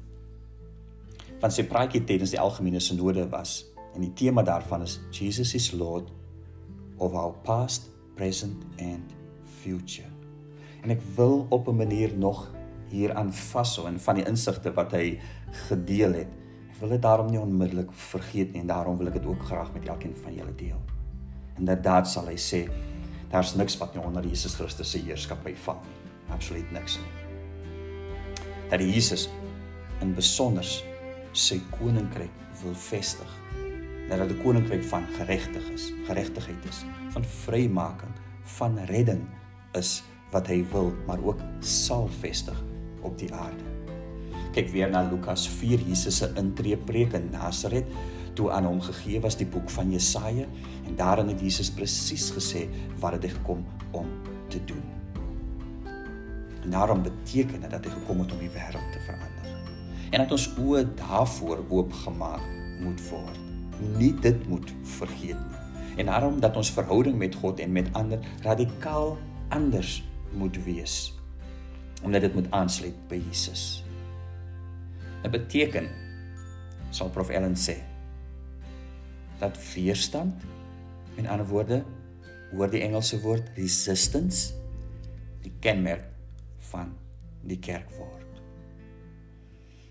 Van 1.43 1.51
sy 1.51 1.67
praatjie 1.69 2.05
tydens 2.07 2.35
die 2.35 2.41
algemene 2.41 2.81
sinode 2.81 3.27
was 3.31 3.65
en 3.95 4.03
die 4.07 4.15
tema 4.15 4.43
daarvan 4.43 4.83
is 4.87 4.99
Jesus 5.15 5.55
is 5.55 5.73
Lord 5.73 6.11
of 6.99 7.15
our 7.15 7.35
past, 7.47 7.91
present 8.15 8.63
and 8.79 9.15
future. 9.63 10.14
En 10.85 10.93
ek 10.93 11.01
wil 11.17 11.47
op 11.49 11.69
'n 11.69 11.77
manier 11.77 12.13
nog 12.17 12.51
hieraan 12.89 13.33
vashou 13.33 13.87
en 13.89 14.01
van 14.01 14.15
die 14.15 14.27
insigte 14.29 14.73
wat 14.73 14.93
hy 14.93 15.19
gedeel 15.69 16.13
het. 16.13 16.33
Ek 16.71 16.81
wil 16.81 16.89
dit 16.89 17.03
daarom 17.03 17.31
nie 17.31 17.41
onmiddellik 17.41 17.93
vergeet 17.93 18.53
nie 18.53 18.61
en 18.61 18.67
daarom 18.67 18.99
wil 18.99 19.07
ek 19.07 19.13
dit 19.13 19.27
ook 19.27 19.43
graag 19.43 19.73
met 19.73 19.89
elkeen 19.89 20.17
van 20.23 20.35
julle 20.35 20.55
deel. 20.55 20.81
Inderdaad 21.59 22.09
sal 22.09 22.27
hy 22.27 22.37
sê 22.37 22.69
daar's 23.31 23.55
niks 23.55 23.79
wat 23.79 23.95
nie 23.95 24.05
onder 24.05 24.27
Jesus 24.27 24.55
Christus 24.55 24.91
se 24.91 24.99
heerskappy 24.99 25.55
val 25.55 25.81
nie. 25.83 26.35
Absoluut 26.35 26.71
niks 26.73 26.99
nie. 26.99 27.13
Dat 28.71 28.81
Jesus 28.81 29.29
in 30.01 30.15
besonder 30.15 30.67
sy 31.33 31.61
koninkryk 31.79 32.31
wil 32.63 32.75
vestig 32.75 33.41
dat 34.09 34.19
dit 34.29 34.37
'n 34.37 34.43
koninkryk 34.43 34.85
van 34.85 35.07
geregtig 35.17 35.71
is, 35.71 35.93
geregtigheid 36.07 36.65
is, 36.69 36.85
van 37.11 37.25
vrymaking, 37.25 38.13
van 38.43 38.79
redding 38.79 39.25
is 39.73 40.03
wat 40.35 40.51
hy 40.51 40.65
wil, 40.73 40.91
maar 41.07 41.23
ook 41.23 41.41
sal 41.63 42.09
vestig 42.21 42.59
op 43.07 43.17
die 43.21 43.31
aarde. 43.35 43.71
Kyk 44.55 44.71
weer 44.75 44.91
na 44.91 45.05
Lukas 45.07 45.47
4, 45.51 45.83
Jesus 45.89 46.21
se 46.23 46.31
intree 46.39 46.77
preek 46.79 47.15
in 47.19 47.31
Nasaret 47.33 47.89
toe 48.35 48.51
aan 48.51 48.67
hom 48.67 48.81
gegee 48.83 49.21
was 49.23 49.39
die 49.39 49.47
boek 49.47 49.71
van 49.71 49.93
Jesaja 49.95 50.47
en 50.87 50.97
daarin 50.99 51.31
het 51.31 51.43
Jesus 51.43 51.71
presies 51.71 52.29
gesê 52.35 52.67
wat 53.03 53.23
hy 53.23 53.31
gekom 53.31 53.63
om 53.95 54.11
te 54.51 54.59
doen. 54.67 54.83
En 56.65 56.75
daarom 56.75 57.03
beteken 57.05 57.63
dit 57.63 57.71
dat 57.71 57.87
hy 57.87 57.93
gekom 57.95 58.25
het 58.25 58.35
om 58.35 58.43
die 58.43 58.51
wêreld 58.55 58.91
te 58.95 59.03
verander. 59.07 59.51
En 60.11 60.23
dat 60.23 60.35
ons 60.35 60.49
oë 60.59 60.85
daarvoor 60.99 61.63
oopgemaak 61.69 62.43
moet 62.83 63.03
word 63.11 63.43
nie 63.99 64.13
dit 64.23 64.49
moet 64.49 64.73
vergeet 64.97 65.39
nie. 65.39 65.63
En 66.03 66.07
daarom 66.11 66.41
dat 66.41 66.57
ons 66.57 66.71
verhouding 66.75 67.19
met 67.19 67.35
God 67.35 67.61
en 67.61 67.73
met 67.73 67.89
ander 67.93 68.19
radikaal 68.43 69.17
anders 69.49 70.03
moet 70.35 70.59
wees. 70.65 71.15
Omdat 72.03 72.21
dit 72.21 72.35
moet 72.35 72.51
aansluit 72.51 72.97
by 73.09 73.21
Jesus. 73.29 73.85
Dit 75.23 75.31
beteken 75.31 75.89
sal 76.95 77.11
Prof 77.11 77.33
Ellen 77.35 77.57
sê 77.59 77.81
dat 79.41 79.57
weerstand 79.75 80.45
in 81.19 81.27
ander 81.27 81.47
woorde 81.49 81.81
hoor 82.53 82.71
die 82.71 82.85
Engelse 82.87 83.19
woord 83.25 83.49
resistance 83.59 84.55
die 85.43 85.53
kenmerk 85.61 86.07
van 86.71 86.93
die 87.45 87.59
kerk 87.59 87.91
word. 87.99 88.21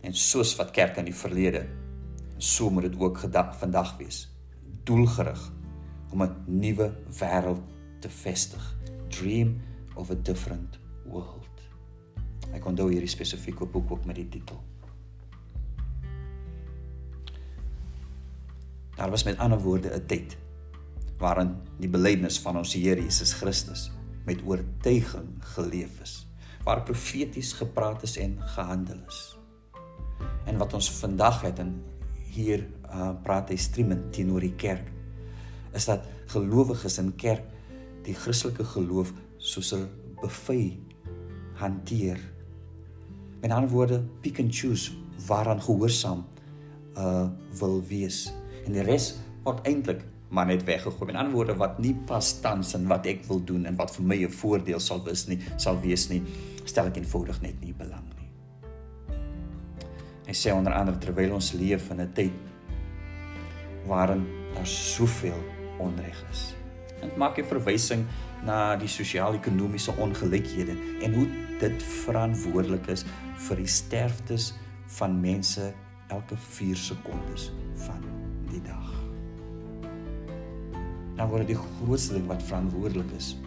En 0.03 0.15
soos 0.15 0.55
wat 0.59 0.71
kerk 0.75 0.97
in 1.01 1.09
die 1.09 1.17
verlede 1.17 1.65
so 2.38 2.69
moet 2.69 2.89
dit 2.89 2.95
ook 3.00 3.21
gedag 3.23 3.53
vandag 3.59 3.97
wees. 4.00 4.25
Doelgerig 4.83 5.41
om 6.12 6.23
'n 6.23 6.35
nuwe 6.45 6.93
wêreld 7.19 7.62
te 8.00 8.09
vestig. 8.09 8.75
Dream 9.07 9.62
of 9.95 10.09
a 10.09 10.15
different 10.15 10.77
world. 11.05 11.62
Ek 12.53 12.65
onthou 12.65 12.89
hierdie 12.91 13.12
spesifieke 13.12 13.65
boek 13.65 13.91
ook 13.91 14.05
met 14.05 14.19
die 14.19 14.29
titel. 14.29 14.59
Daar 18.93 19.09
was 19.09 19.25
met 19.25 19.39
ander 19.41 19.59
woorde 19.59 19.89
'n 19.89 20.05
tyd 20.05 20.38
waarin 21.17 21.55
die 21.79 21.89
belydenis 21.89 22.39
van 22.39 22.57
ons 22.57 22.73
Here 22.73 23.01
Jesus 23.01 23.33
Christus 23.33 23.91
met 24.25 24.43
oortuiging 24.45 25.39
geleef 25.55 26.01
is, 26.01 26.27
waar 26.63 26.83
profeties 26.83 27.53
gepraat 27.53 28.03
is 28.03 28.17
en 28.17 28.38
gehandel 28.41 29.00
is. 29.07 29.38
En 30.45 30.57
wat 30.57 30.73
ons 30.73 30.91
vandag 30.91 31.41
het 31.41 31.59
in 31.59 31.83
hier 32.33 32.67
uh, 32.89 33.12
praat 33.23 33.50
hy 33.50 33.55
streamend 33.55 34.13
teenoor 34.13 34.39
die 34.39 34.55
kerk 34.55 34.91
is 35.73 35.85
dat 35.85 36.05
gelowiges 36.33 37.00
in 37.01 37.15
kerk 37.15 37.45
die 38.05 38.15
Christelike 38.17 38.65
geloof 38.65 39.13
soos 39.43 39.73
'n 39.75 39.88
buffet 40.21 40.79
hanteer. 41.59 42.19
Met 43.41 43.51
ander 43.51 43.69
woorde, 43.69 44.03
pick 44.21 44.39
and 44.39 44.55
choose 44.55 44.91
waaraan 45.27 45.62
gehoorsaam 45.62 46.25
uh 46.97 47.27
wil 47.59 47.81
wees 47.88 48.31
en 48.65 48.73
die 48.73 48.83
res 48.85 49.17
word 49.43 49.67
eintlik 49.67 50.05
maar 50.29 50.45
net 50.45 50.63
weggegooi. 50.63 51.05
Met 51.12 51.15
ander 51.15 51.33
woorde 51.33 51.55
wat 51.55 51.79
nie 51.79 51.93
pas 52.07 52.39
tans 52.41 52.73
in 52.73 52.88
wat 52.88 53.05
ek 53.05 53.25
wil 53.27 53.43
doen 53.43 53.65
en 53.65 53.75
wat 53.75 53.91
vir 53.95 54.05
my 54.05 54.17
'n 54.23 54.31
voordeel 54.31 54.79
sal 54.79 55.03
wees 55.03 55.27
nie, 55.27 55.39
sal 55.57 55.79
wees 55.81 56.09
nie, 56.09 56.23
stel 56.65 56.88
ek 56.88 56.97
eenvoudig 56.97 57.41
net 57.41 57.62
nie 57.62 57.73
belang 57.73 58.07
nie. 58.17 58.29
Hy 60.25 60.33
sê 60.33 60.53
onder 60.53 60.73
andere 60.73 60.97
terwyl 60.97 61.33
ons 61.33 61.53
leef 61.53 61.91
in 61.91 62.01
'n 62.01 62.13
tyd 62.13 62.33
waarin 63.85 64.25
daar 64.55 64.67
soveel 64.67 65.43
onreg 65.79 66.23
is. 66.31 66.62
Dit 67.03 67.17
maak 67.19 67.38
'n 67.38 67.43
verwysing 67.43 68.05
na 68.45 68.75
die 68.75 68.88
sosiaal-ekonomiese 68.88 69.91
ongelykhede 70.00 70.75
en 71.03 71.13
hoe 71.13 71.27
dit 71.60 71.83
verantwoordelik 71.83 72.88
is 72.88 73.05
vir 73.48 73.57
die 73.57 73.67
sterftes 73.67 74.53
van 75.00 75.19
mense 75.22 75.74
elke 76.07 76.38
4 76.38 76.75
sekondes 76.75 77.51
van 77.86 78.01
die 78.51 78.62
dag. 78.62 78.89
Dan 81.15 81.29
word 81.29 81.48
die 81.48 81.60
grootste 81.60 82.13
ding 82.13 82.27
wat 82.27 82.43
verantwoordelik 82.43 83.12
is 83.17 83.38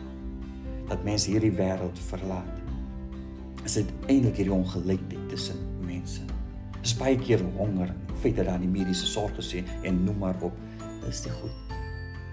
dat 0.87 1.03
mense 1.05 1.31
hierdie 1.31 1.53
wêreld 1.57 1.99
verlaat. 1.99 2.63
Is 3.65 3.75
dit 3.81 3.89
eintlik 4.07 4.37
hierdie 4.37 4.55
ongelykheid 4.55 5.29
tussen 5.29 5.59
mense? 5.87 6.23
Dis 6.83 6.95
baie 6.95 7.19
keer 7.19 7.43
honger, 7.57 7.91
feit 8.23 8.37
dat 8.37 8.47
daar 8.47 8.59
nie 8.59 8.71
mediese 8.71 9.07
sorg 9.07 9.37
is 9.39 9.55
en 9.83 10.05
noem 10.05 10.19
maar 10.19 10.39
op. 10.41 10.55
Dis 11.03 11.23
die 11.23 11.33
goed 11.33 11.75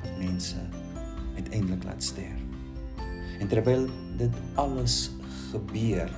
wat 0.04 0.18
mense 0.20 0.83
uiteindelik 1.36 1.84
laat 1.84 2.04
sterf. 2.04 2.42
En 3.40 3.48
terwyl 3.48 3.90
dit 4.18 4.36
alles 4.56 5.12
gebeur, 5.52 6.10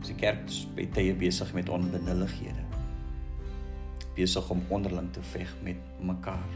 is 0.00 0.10
die 0.12 0.16
kerk 0.18 0.44
tye 0.94 1.14
besig 1.14 1.52
met 1.54 1.68
onbenullighede. 1.68 2.64
Besig 4.16 4.50
om 4.50 4.62
onderling 4.68 5.12
te 5.12 5.22
veg 5.22 5.54
met 5.62 5.80
mekaar. 6.00 6.52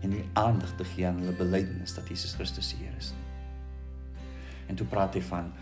En 0.00 0.12
nie 0.12 0.24
aandag 0.32 0.76
te 0.76 0.84
gee 0.84 1.06
aan 1.06 1.20
hulle 1.20 1.36
belydenis 1.36 1.94
dat 1.94 2.08
Jesus 2.08 2.34
Christus 2.36 2.74
die 2.74 2.84
Here 2.84 2.96
is 2.96 3.12
nie. 3.16 3.24
En 4.66 4.74
toe 4.74 4.86
praat 4.86 5.14
hy 5.14 5.22
van 5.22 5.52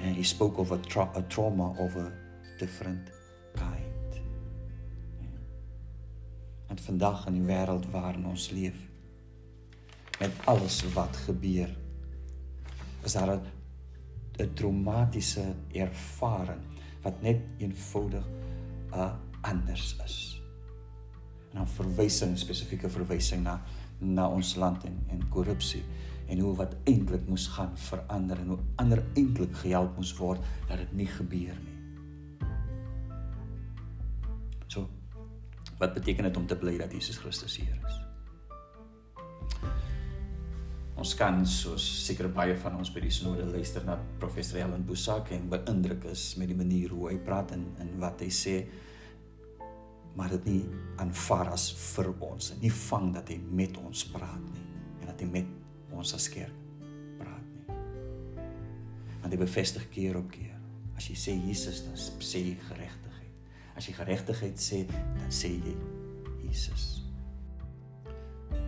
he 0.00 0.22
spoke 0.26 0.60
of 0.60 0.72
a, 0.72 0.78
tra 0.88 1.08
a 1.16 1.22
trauma 1.28 1.70
of 1.78 1.96
a 1.96 2.08
different 2.58 3.10
kind. 3.54 4.18
En 6.68 6.78
vandag 6.78 7.26
in 7.26 7.38
die 7.38 7.46
wêreld 7.46 7.86
waarin 7.92 8.26
ons 8.26 8.50
leef 8.50 8.78
met 10.20 10.32
alles 10.44 10.82
wat 10.94 11.16
gebeur 11.26 11.70
is 13.04 13.12
daar 13.12 13.36
'n 13.36 13.42
'n 14.38 14.54
traumatiese 14.54 15.54
ervaring 15.72 16.62
wat 17.02 17.22
net 17.22 17.40
eenvoudig 17.58 18.24
uh, 18.94 19.12
anders 19.40 19.96
is. 20.04 20.42
En 21.50 21.58
dan 21.58 21.68
verwysing 21.68 22.38
spesifieke 22.38 22.90
verwysing 22.90 23.42
na 23.42 23.62
na 23.98 24.28
ons 24.28 24.54
land 24.54 24.84
en 24.84 25.04
en 25.08 25.28
korrupsie 25.28 25.82
en 26.26 26.38
hoe 26.38 26.54
wat 26.56 26.74
eintlik 26.84 27.28
moes 27.28 27.46
gaan 27.46 27.78
verander 27.78 28.38
en 28.38 28.46
hoe 28.46 28.58
ander 28.74 29.04
eintlik 29.14 29.56
gehelp 29.56 29.96
moes 29.96 30.16
word 30.16 30.40
dat 30.68 30.78
dit 30.78 30.92
nie 30.92 31.06
gebeur 31.06 31.54
nie. 31.64 31.78
So 34.66 34.88
wat 35.78 35.94
beteken 35.94 36.24
dit 36.24 36.36
om 36.36 36.46
te 36.46 36.56
bly 36.56 36.78
dat 36.78 36.92
Jesus 36.92 37.16
Christus 37.16 37.56
hier 37.56 37.78
is? 37.86 38.03
Ons 41.00 41.14
kan 41.18 41.40
soos 41.48 41.84
seker 42.06 42.28
baie 42.32 42.54
van 42.62 42.78
ons 42.78 42.90
by 42.94 43.02
die 43.02 43.12
sinode 43.12 43.44
luister 43.50 43.84
na 43.86 43.96
professor 44.22 44.60
Helen 44.60 44.84
Bosak 44.86 45.32
en 45.34 45.48
beïndruk 45.50 46.06
is 46.12 46.26
met 46.38 46.48
die 46.52 46.58
manier 46.58 46.94
hoe 46.94 47.10
hy 47.10 47.18
praat 47.26 47.56
en 47.56 47.66
en 47.82 47.94
wat 48.02 48.22
hy 48.22 48.30
sê 48.32 48.56
maar 50.14 50.30
dit 50.36 50.46
nie 50.52 50.60
aanvaar 51.02 51.50
as 51.56 51.66
vir 51.74 52.12
ons 52.22 52.52
nie 52.62 52.70
vang 52.70 53.10
dat 53.16 53.32
hy 53.34 53.40
met 53.62 53.76
ons 53.82 54.06
praat 54.14 54.50
nie 54.54 54.66
en 55.00 55.10
dat 55.10 55.20
hy 55.20 55.30
met 55.34 55.94
ons 55.94 56.14
as 56.14 56.28
kerk 56.30 56.62
praat 57.18 57.46
nie. 57.50 57.78
Want 59.22 59.32
hy 59.34 59.40
bevestig 59.40 59.90
keer 59.90 60.18
op 60.20 60.30
keer 60.30 60.54
as 60.96 61.08
jy 61.10 61.16
sê 61.18 61.34
Jesus, 61.48 61.82
dan 61.86 61.98
sê 61.98 62.42
jy 62.42 62.58
geregtigheid. 62.68 63.32
As 63.74 63.88
jy 63.88 63.96
geregtigheid 63.96 64.60
sê, 64.62 64.84
dan 64.86 65.32
sê 65.32 65.56
jy 65.58 65.74
Jesus. 66.44 67.03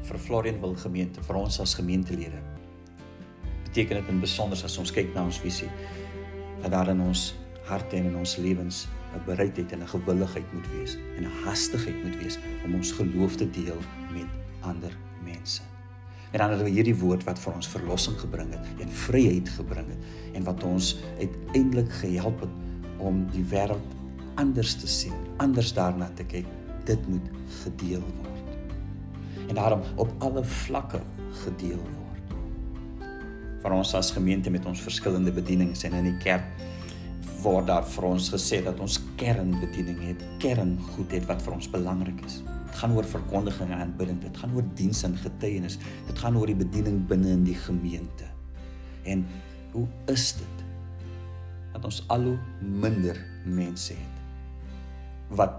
Vir 0.07 0.19
Florian 0.19 0.61
wil 0.61 0.75
gemeente, 0.75 1.23
vir 1.23 1.37
ons 1.37 1.61
as 1.61 1.75
gemeentelede 1.75 2.43
beteken 3.77 3.99
dit 4.01 4.09
in 4.09 4.21
besonder 4.23 4.61
as 4.65 4.79
ons 4.81 4.93
kyk 4.95 5.11
na 5.13 5.27
ons 5.29 5.37
visie 5.43 5.69
dat 6.63 6.71
daar 6.73 6.89
in 6.89 7.03
ons 7.05 7.35
harte 7.69 7.99
en 7.99 8.07
in 8.09 8.15
ons 8.17 8.37
lewens 8.41 8.87
'n 9.13 9.21
bereidheid 9.27 9.73
en 9.73 9.83
'n 9.83 9.89
gewilligheid 9.89 10.53
moet 10.55 10.69
wees 10.73 10.97
en 11.17 11.25
'n 11.25 11.37
hastigheid 11.45 11.99
moet 12.05 12.17
wees 12.23 12.39
om 12.65 12.75
ons 12.75 12.93
geloof 12.93 13.37
te 13.37 13.51
deel 13.51 13.81
met 14.13 14.29
ander 14.61 14.93
mense. 15.25 15.63
En 16.33 16.39
dan 16.39 16.51
het 16.51 16.63
we 16.63 16.71
hierdie 16.71 16.97
woord 16.97 17.25
wat 17.25 17.39
vir 17.39 17.55
ons 17.55 17.69
verlossing 17.69 18.19
gebring 18.19 18.51
het 18.53 18.81
en 18.81 18.89
vryheid 18.89 19.49
gebring 19.49 19.89
het 19.89 20.03
en 20.35 20.45
wat 20.45 20.65
ons 20.65 20.97
uiteindelik 21.19 21.93
gehelp 21.93 22.41
het 22.41 22.55
om 22.99 23.27
die 23.31 23.45
wêreld 23.45 23.95
anders 24.35 24.75
te 24.75 24.87
sien, 24.87 25.15
anders 25.37 25.73
daarna 25.73 26.11
te 26.15 26.25
kyk. 26.25 26.47
Dit 26.85 27.09
moet 27.09 27.29
gedeel 27.63 28.01
word. 28.01 28.26
En 29.47 29.55
daarom 29.55 29.83
op 29.97 30.13
alle 30.19 30.45
vlakke 30.45 31.01
gedeel 31.45 31.79
word. 31.79 32.35
Vir 33.63 33.75
ons 33.75 33.95
as 33.99 34.11
gemeente 34.15 34.51
met 34.51 34.67
ons 34.67 34.83
verskillende 34.83 35.33
bedienings 35.35 35.85
en 35.87 35.95
in 35.99 36.11
die 36.11 36.19
kerk 36.23 36.47
word 37.45 37.69
daar 37.69 37.87
vir 37.87 38.09
ons 38.09 38.29
gesê 38.33 38.59
dat 38.65 38.81
ons 38.83 38.99
kernbediening 39.21 39.99
het, 40.03 40.23
kerngoedheid 40.43 41.27
wat 41.29 41.43
vir 41.45 41.55
ons 41.59 41.69
belangrik 41.71 42.23
is. 42.27 42.41
Dit 42.67 42.81
gaan 42.81 42.97
oor 42.97 43.07
verkondiging 43.07 43.71
en 43.71 43.85
aanbidding, 43.85 44.19
dit 44.25 44.41
gaan 44.41 44.55
oor 44.57 44.67
diens 44.79 45.05
en 45.07 45.15
getuienis, 45.21 45.79
dit 46.09 46.19
gaan 46.19 46.39
oor 46.39 46.51
die 46.51 46.59
bediening 46.59 47.05
binne 47.09 47.37
in 47.37 47.45
die 47.47 47.59
gemeente. 47.67 48.27
En 49.07 49.23
hoe 49.77 49.87
is 50.11 50.33
dit 50.41 50.65
dat 51.77 51.85
ons 51.85 52.03
al 52.13 52.31
hoe 52.31 52.37
minder 52.61 53.19
mense 53.45 53.95
het 53.95 55.35
wat 55.37 55.59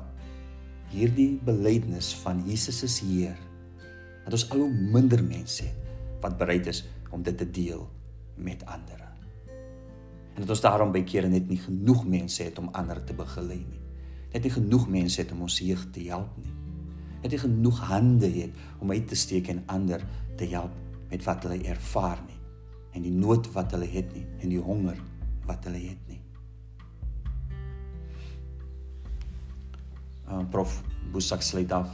hierdie 0.92 1.36
belydenis 1.46 2.14
van 2.24 2.40
Jesus 2.48 2.80
is 2.88 3.02
Heer 3.04 3.36
dat 4.28 4.36
ons 4.36 4.50
al 4.52 4.68
hoe 4.68 4.94
minder 4.98 5.24
mense 5.24 5.64
het 5.64 6.22
wat 6.22 6.38
bereid 6.38 6.68
is 6.68 6.84
om 7.16 7.24
dit 7.24 7.38
te 7.40 7.48
deel 7.48 7.88
met 8.36 8.66
ander 8.68 9.08
en 10.38 10.46
dat 10.46 10.54
ons 10.54 10.62
daarom 10.62 10.92
by 10.94 11.02
kere 11.02 11.30
net 11.34 11.48
nie 11.50 11.58
genoeg 11.58 12.04
mense 12.06 12.44
het 12.46 12.60
om 12.62 12.70
ander 12.78 13.00
te 13.02 13.16
begelei 13.18 13.58
nie. 13.58 13.80
Net 14.36 14.44
nie 14.46 14.54
genoeg 14.54 14.84
mense 14.94 15.18
het 15.24 15.32
om 15.34 15.42
ons 15.48 15.56
jeug 15.66 15.82
te 15.96 16.04
help 16.06 16.36
nie. 16.38 16.54
Net 17.24 17.34
nie 17.34 17.40
genoeg 17.42 17.80
hande 17.90 18.30
het 18.36 18.60
om 18.78 18.94
uit 18.94 19.08
te 19.10 19.18
steek 19.18 19.50
en 19.50 19.64
ander 19.74 20.06
te 20.38 20.46
help 20.52 20.76
met 21.10 21.26
wat 21.26 21.48
hulle 21.48 21.58
ervaar 21.66 22.22
nie 22.28 22.38
en 22.94 23.06
die 23.06 23.14
nood 23.14 23.50
wat 23.56 23.74
hulle 23.74 23.90
het 23.90 24.14
nie 24.14 24.28
en 24.38 24.54
die 24.54 24.62
honger 24.62 25.02
wat 25.50 25.66
hulle 25.66 25.82
het 25.82 26.06
nie. 26.06 26.22
Uh, 30.28 30.44
prof 30.54 30.84
Boesak 31.10 31.42
sluit 31.42 31.72
af. 31.74 31.90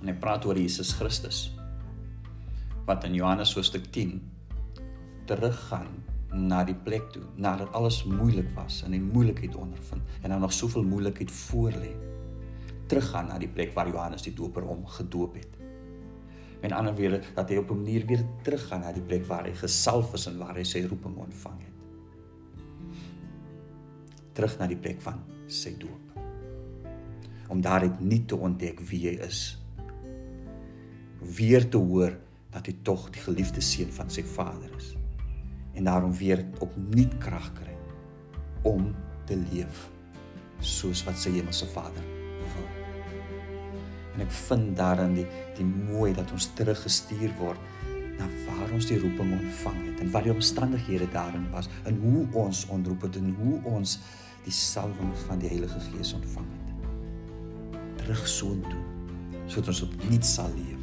En 0.00 0.08
hy 0.08 0.16
praat 0.16 0.46
oor 0.46 0.58
Jesus 0.58 0.92
Christus 0.92 1.50
wat 2.88 3.04
in 3.04 3.14
Johannes 3.14 3.54
hoofstuk 3.54 3.90
10 3.94 4.16
teruggaan 5.30 5.90
na 6.32 6.64
die 6.64 6.74
plek 6.74 7.10
toe 7.14 7.22
nadat 7.36 7.70
alles 7.76 8.02
moeilik 8.04 8.48
was 8.56 8.82
en 8.86 8.96
hy 8.96 8.98
moeilikheid 9.02 9.54
ondervind 9.54 10.02
en 10.22 10.32
dan 10.32 10.40
nog 10.40 10.52
soveel 10.52 10.82
moeilikheid 10.82 11.30
voor 11.30 11.76
lê 11.78 11.92
teruggaan 12.90 13.30
na 13.30 13.38
die 13.38 13.50
plek 13.50 13.74
waar 13.76 13.88
Johannes 13.88 14.24
die 14.26 14.34
doper 14.34 14.66
hom 14.66 14.82
gedoop 14.98 15.36
het. 15.38 15.58
En 16.60 16.74
ander 16.76 16.94
weer 16.94 17.20
dat 17.36 17.48
hy 17.48 17.56
op 17.56 17.70
'n 17.70 17.82
manier 17.82 18.06
weer 18.06 18.24
teruggaan 18.42 18.80
na 18.80 18.92
die 18.92 19.02
plek 19.02 19.24
waar 19.26 19.44
hy 19.44 19.54
gesalf 19.54 20.14
is 20.14 20.26
en 20.26 20.38
waar 20.38 20.56
hy 20.56 20.64
sy 20.64 20.82
roeping 20.84 21.16
ontvang 21.16 21.60
het. 21.60 21.76
Terug 24.32 24.58
na 24.58 24.66
die 24.66 24.76
plek 24.76 25.00
van 25.00 25.22
sy 25.46 25.76
doop. 25.78 26.18
Om 27.48 27.60
daaruit 27.60 28.00
nie 28.00 28.24
te 28.24 28.36
ontdek 28.36 28.80
wie 28.80 29.08
hy 29.08 29.14
is. 29.26 29.59
Weer 31.20 31.68
te 31.68 31.76
hoor 31.76 32.16
dat 32.50 32.66
hy 32.66 32.74
tog 32.82 33.10
die 33.14 33.22
geliefde 33.22 33.60
seun 33.60 33.92
van 33.92 34.10
sy 34.10 34.24
Vader 34.26 34.72
is 34.78 34.94
en 35.78 35.86
daarom 35.86 36.12
weer 36.18 36.42
opnuut 36.64 37.12
krag 37.22 37.46
kry 37.54 37.74
om 38.68 38.90
te 39.28 39.36
leef 39.52 39.84
soos 40.60 41.04
wat 41.06 41.18
sy 41.20 41.30
hemelse 41.36 41.68
Vader 41.70 42.04
wil. 42.40 42.66
En 44.14 44.24
ek 44.24 44.32
vind 44.48 44.72
daarin 44.76 45.14
die 45.20 45.26
die 45.56 45.68
mooi 45.68 46.10
dat 46.16 46.32
ons 46.34 46.50
teruggestuur 46.58 47.30
word 47.38 47.86
na 48.18 48.26
waar 48.48 48.74
ons 48.76 48.88
die 48.90 48.98
roeping 49.00 49.30
ontvang 49.38 49.78
het 49.86 50.02
en 50.04 50.10
wat 50.16 50.26
die 50.26 50.34
omstandighede 50.34 51.08
daarin 51.14 51.46
was 51.54 51.70
en 51.88 52.00
hoe 52.02 52.26
ons 52.42 52.66
ontroep 52.72 53.06
het 53.08 53.20
en 53.20 53.30
hoe 53.38 53.60
ons 53.76 53.98
die 54.44 54.56
salwing 54.56 55.14
van 55.26 55.40
die 55.40 55.52
Heilige 55.52 55.80
Gees 55.90 56.12
ontvang 56.16 56.50
het. 56.56 57.80
Terug 58.02 58.26
soontoe 58.28 58.84
sodat 59.46 59.72
ons 59.74 59.86
opnuut 59.88 60.26
sal 60.26 60.52
leef 60.56 60.79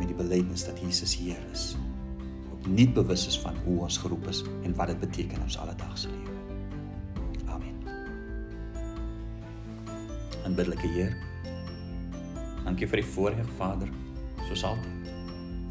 met 0.00 0.08
die 0.08 0.18
belydenis 0.18 0.64
dat 0.66 0.80
Jesus 0.80 1.14
Heer 1.20 1.40
is 1.52 1.74
nie 2.68 2.88
bewus 2.88 3.26
is 3.26 3.38
van 3.40 3.56
hoe 3.64 3.80
ons 3.86 3.98
geroep 3.98 4.26
is 4.28 4.42
en 4.64 4.74
wat 4.76 4.92
dit 4.92 5.00
beteken 5.00 5.38
in 5.38 5.46
ons 5.46 5.58
alledaagse 5.58 6.10
lewe. 6.12 6.36
Amen. 7.48 7.76
Aanbiddelike 10.44 10.90
Heer, 10.94 11.16
dankie 12.64 12.88
vir 12.90 13.02
die 13.02 13.08
voorreg, 13.14 13.52
Vader, 13.58 13.90
soos 14.48 14.64
altyd. 14.66 14.96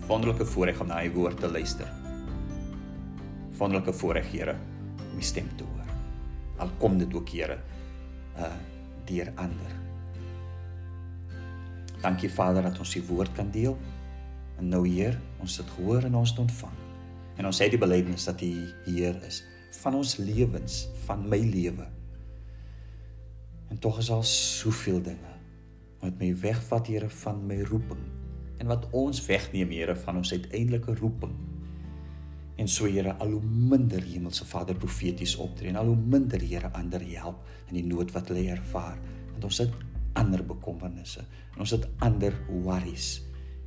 Wonderlike 0.09 0.47
voorreg 0.49 0.79
om 0.81 0.89
na 0.89 1.03
U 1.05 1.11
woord 1.19 1.39
te 1.39 1.51
luister. 1.51 1.89
Wonderlike 3.59 3.93
voorreg, 3.93 4.31
Here, 4.33 4.55
om 5.11 5.19
U 5.19 5.21
stem 5.21 5.49
te 5.59 5.67
hoor. 5.67 5.93
Al 6.65 6.71
kom 6.81 6.97
dit 6.97 7.13
ook, 7.13 7.29
Here, 7.29 7.59
uh 8.39 8.55
deur 9.09 9.31
ander. 9.41 9.71
Dankie 12.03 12.29
Vader 12.29 12.67
dat 12.67 12.77
ons 12.77 12.91
U 12.95 13.01
woord 13.07 13.31
kan 13.33 13.47
deel. 13.51 13.73
En 14.60 14.67
nou 14.67 14.84
Heer, 14.88 15.15
ons 15.39 15.58
het 15.58 15.69
gehoor 15.78 16.04
en 16.04 16.19
ons 16.19 16.30
het 16.30 16.39
ontvang. 16.43 16.76
En 17.39 17.48
ons 17.48 17.62
sê 17.62 17.69
die 17.72 17.80
belydenis 17.80 18.28
dat 18.28 18.41
U 18.43 18.52
Heer 18.89 19.15
is 19.28 19.43
van 19.80 19.95
ons 19.95 20.17
lewens, 20.17 20.88
van 21.06 21.22
my 21.30 21.38
lewe. 21.45 21.86
En 23.69 23.78
tog 23.80 24.00
is 24.02 24.10
al 24.12 24.26
soveel 24.28 24.98
dinge 25.06 25.36
wat 26.00 26.15
my 26.19 26.32
wegvat 26.41 26.88
Here 26.89 27.10
van 27.22 27.41
my 27.48 27.60
roeping 27.67 28.02
en 28.60 28.67
wat 28.72 28.88
ons 28.95 29.22
wegneem 29.28 29.72
Here 29.72 29.95
van 30.00 30.19
ons 30.19 30.32
uiteindelike 30.34 30.95
roeping. 31.00 31.36
En 32.60 32.67
so 32.67 32.89
Here 32.89 33.13
al 33.24 33.38
hoe 33.38 33.43
minder 33.45 34.04
Hemelse 34.04 34.48
Vader 34.48 34.76
profeties 34.76 35.38
optree 35.39 35.72
en 35.72 35.80
al 35.80 35.93
hoe 35.93 36.00
minder 36.00 36.41
Here 36.43 36.72
ander 36.76 37.04
help 37.13 37.45
in 37.69 37.80
die 37.80 37.88
nood 37.88 38.12
wat 38.15 38.34
hulle 38.34 38.50
ervaar. 38.52 39.00
Want 39.32 39.48
ons 39.52 39.63
het 39.63 39.80
ander 40.19 40.43
bekommernisse 40.43 41.24
en 41.54 41.63
ons 41.63 41.76
het 41.78 41.86
ander 42.04 42.36
worries 42.50 43.19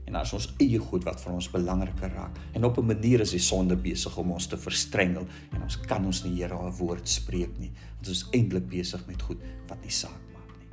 en 0.07 0.19
as 0.19 0.33
ons 0.37 0.49
eie 0.61 0.79
goed 0.83 1.05
wat 1.07 1.21
vir 1.23 1.33
ons 1.33 1.51
belangriker 1.53 2.11
raak 2.17 2.39
en 2.55 2.65
op 2.65 2.79
'n 2.79 2.87
manier 2.87 3.21
is 3.21 3.31
die 3.31 3.39
sonde 3.43 3.77
besig 3.77 4.17
om 4.19 4.33
ons 4.33 4.47
te 4.47 4.57
verstrengel 4.57 5.27
en 5.53 5.63
ons 5.63 5.77
kan 5.77 6.05
ons 6.05 6.25
nie 6.25 6.35
Here 6.43 6.55
'n 6.55 6.77
woord 6.79 7.09
spreek 7.09 7.59
nie 7.59 7.71
want 7.97 8.09
ons 8.09 8.23
is 8.23 8.29
eintlik 8.33 8.69
besig 8.69 9.07
met 9.07 9.23
goed 9.23 9.41
wat 9.69 9.83
nie 9.83 9.91
saak 9.91 10.21
maak 10.33 10.53
nie. 10.59 10.69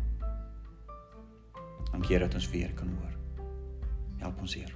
Dankie 1.92 2.20
dat 2.20 2.34
ons 2.34 2.50
weer 2.50 2.74
kan 2.74 2.88
hoor. 2.88 3.13
Help 4.18 4.42
ons 4.42 4.56
Heer. 4.56 4.76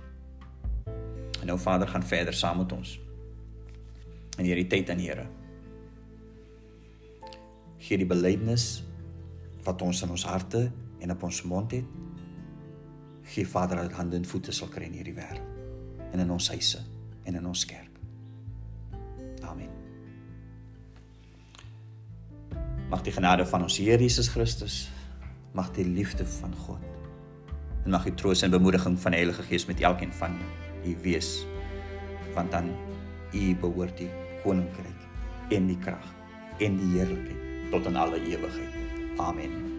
En 1.42 1.48
nou 1.48 1.60
Vader 1.60 1.88
gaan 1.88 2.04
verder 2.04 2.34
saam 2.34 2.58
met 2.58 2.72
ons. 2.72 3.00
In 4.38 4.46
hierdie 4.46 4.68
tyd 4.68 4.90
aan 4.90 5.00
Here. 5.00 5.28
Gee 7.78 7.98
die 7.98 8.08
belydenis 8.08 8.84
wat 9.64 9.82
ons 9.82 10.02
in 10.02 10.10
ons 10.10 10.24
harte 10.24 10.72
en 11.00 11.12
op 11.12 11.24
ons 11.24 11.42
mond 11.44 11.72
het 11.72 11.86
gee 13.24 13.48
Vader 13.48 13.78
dat 13.78 13.92
hande 13.92 14.16
en 14.16 14.26
voete 14.26 14.52
sal 14.52 14.68
kry 14.72 14.88
in 14.90 14.98
hierdie 14.98 15.16
wêreld 15.16 16.12
en 16.12 16.20
in 16.20 16.32
ons 16.32 16.50
huise 16.54 16.82
en 17.24 17.36
in 17.40 17.46
ons 17.48 17.66
kerk. 17.66 18.00
Amen. 19.48 19.72
Mag 22.90 23.02
die 23.02 23.14
genade 23.16 23.46
van 23.50 23.66
ons 23.66 23.78
Here 23.82 24.02
Jesus 24.02 24.30
Christus, 24.30 24.90
mag 25.54 25.72
die 25.74 25.86
liefde 25.88 26.26
van 26.40 26.54
God 26.66 26.84
en 27.84 27.92
mag 27.92 28.06
die 28.08 28.16
troos 28.16 28.44
en 28.46 28.54
bemoediging 28.54 28.96
van 29.00 29.16
die 29.16 29.24
Heilige 29.24 29.44
Gees 29.50 29.66
met 29.68 29.82
elkeen 29.82 30.14
van 30.14 30.38
u 30.86 30.96
wees 31.04 31.46
want 32.34 32.52
dan 32.52 32.72
u 33.34 33.56
behoort 33.62 33.98
die 33.98 34.10
koninkryk 34.44 35.54
en 35.54 35.68
die 35.68 35.80
krag 35.80 36.10
en 36.64 36.80
die 36.80 36.92
heerlikheid 36.98 37.70
tot 37.74 37.90
in 37.90 37.96
alle 37.98 38.22
ewigheid. 38.22 39.18
Amen. 39.18 39.73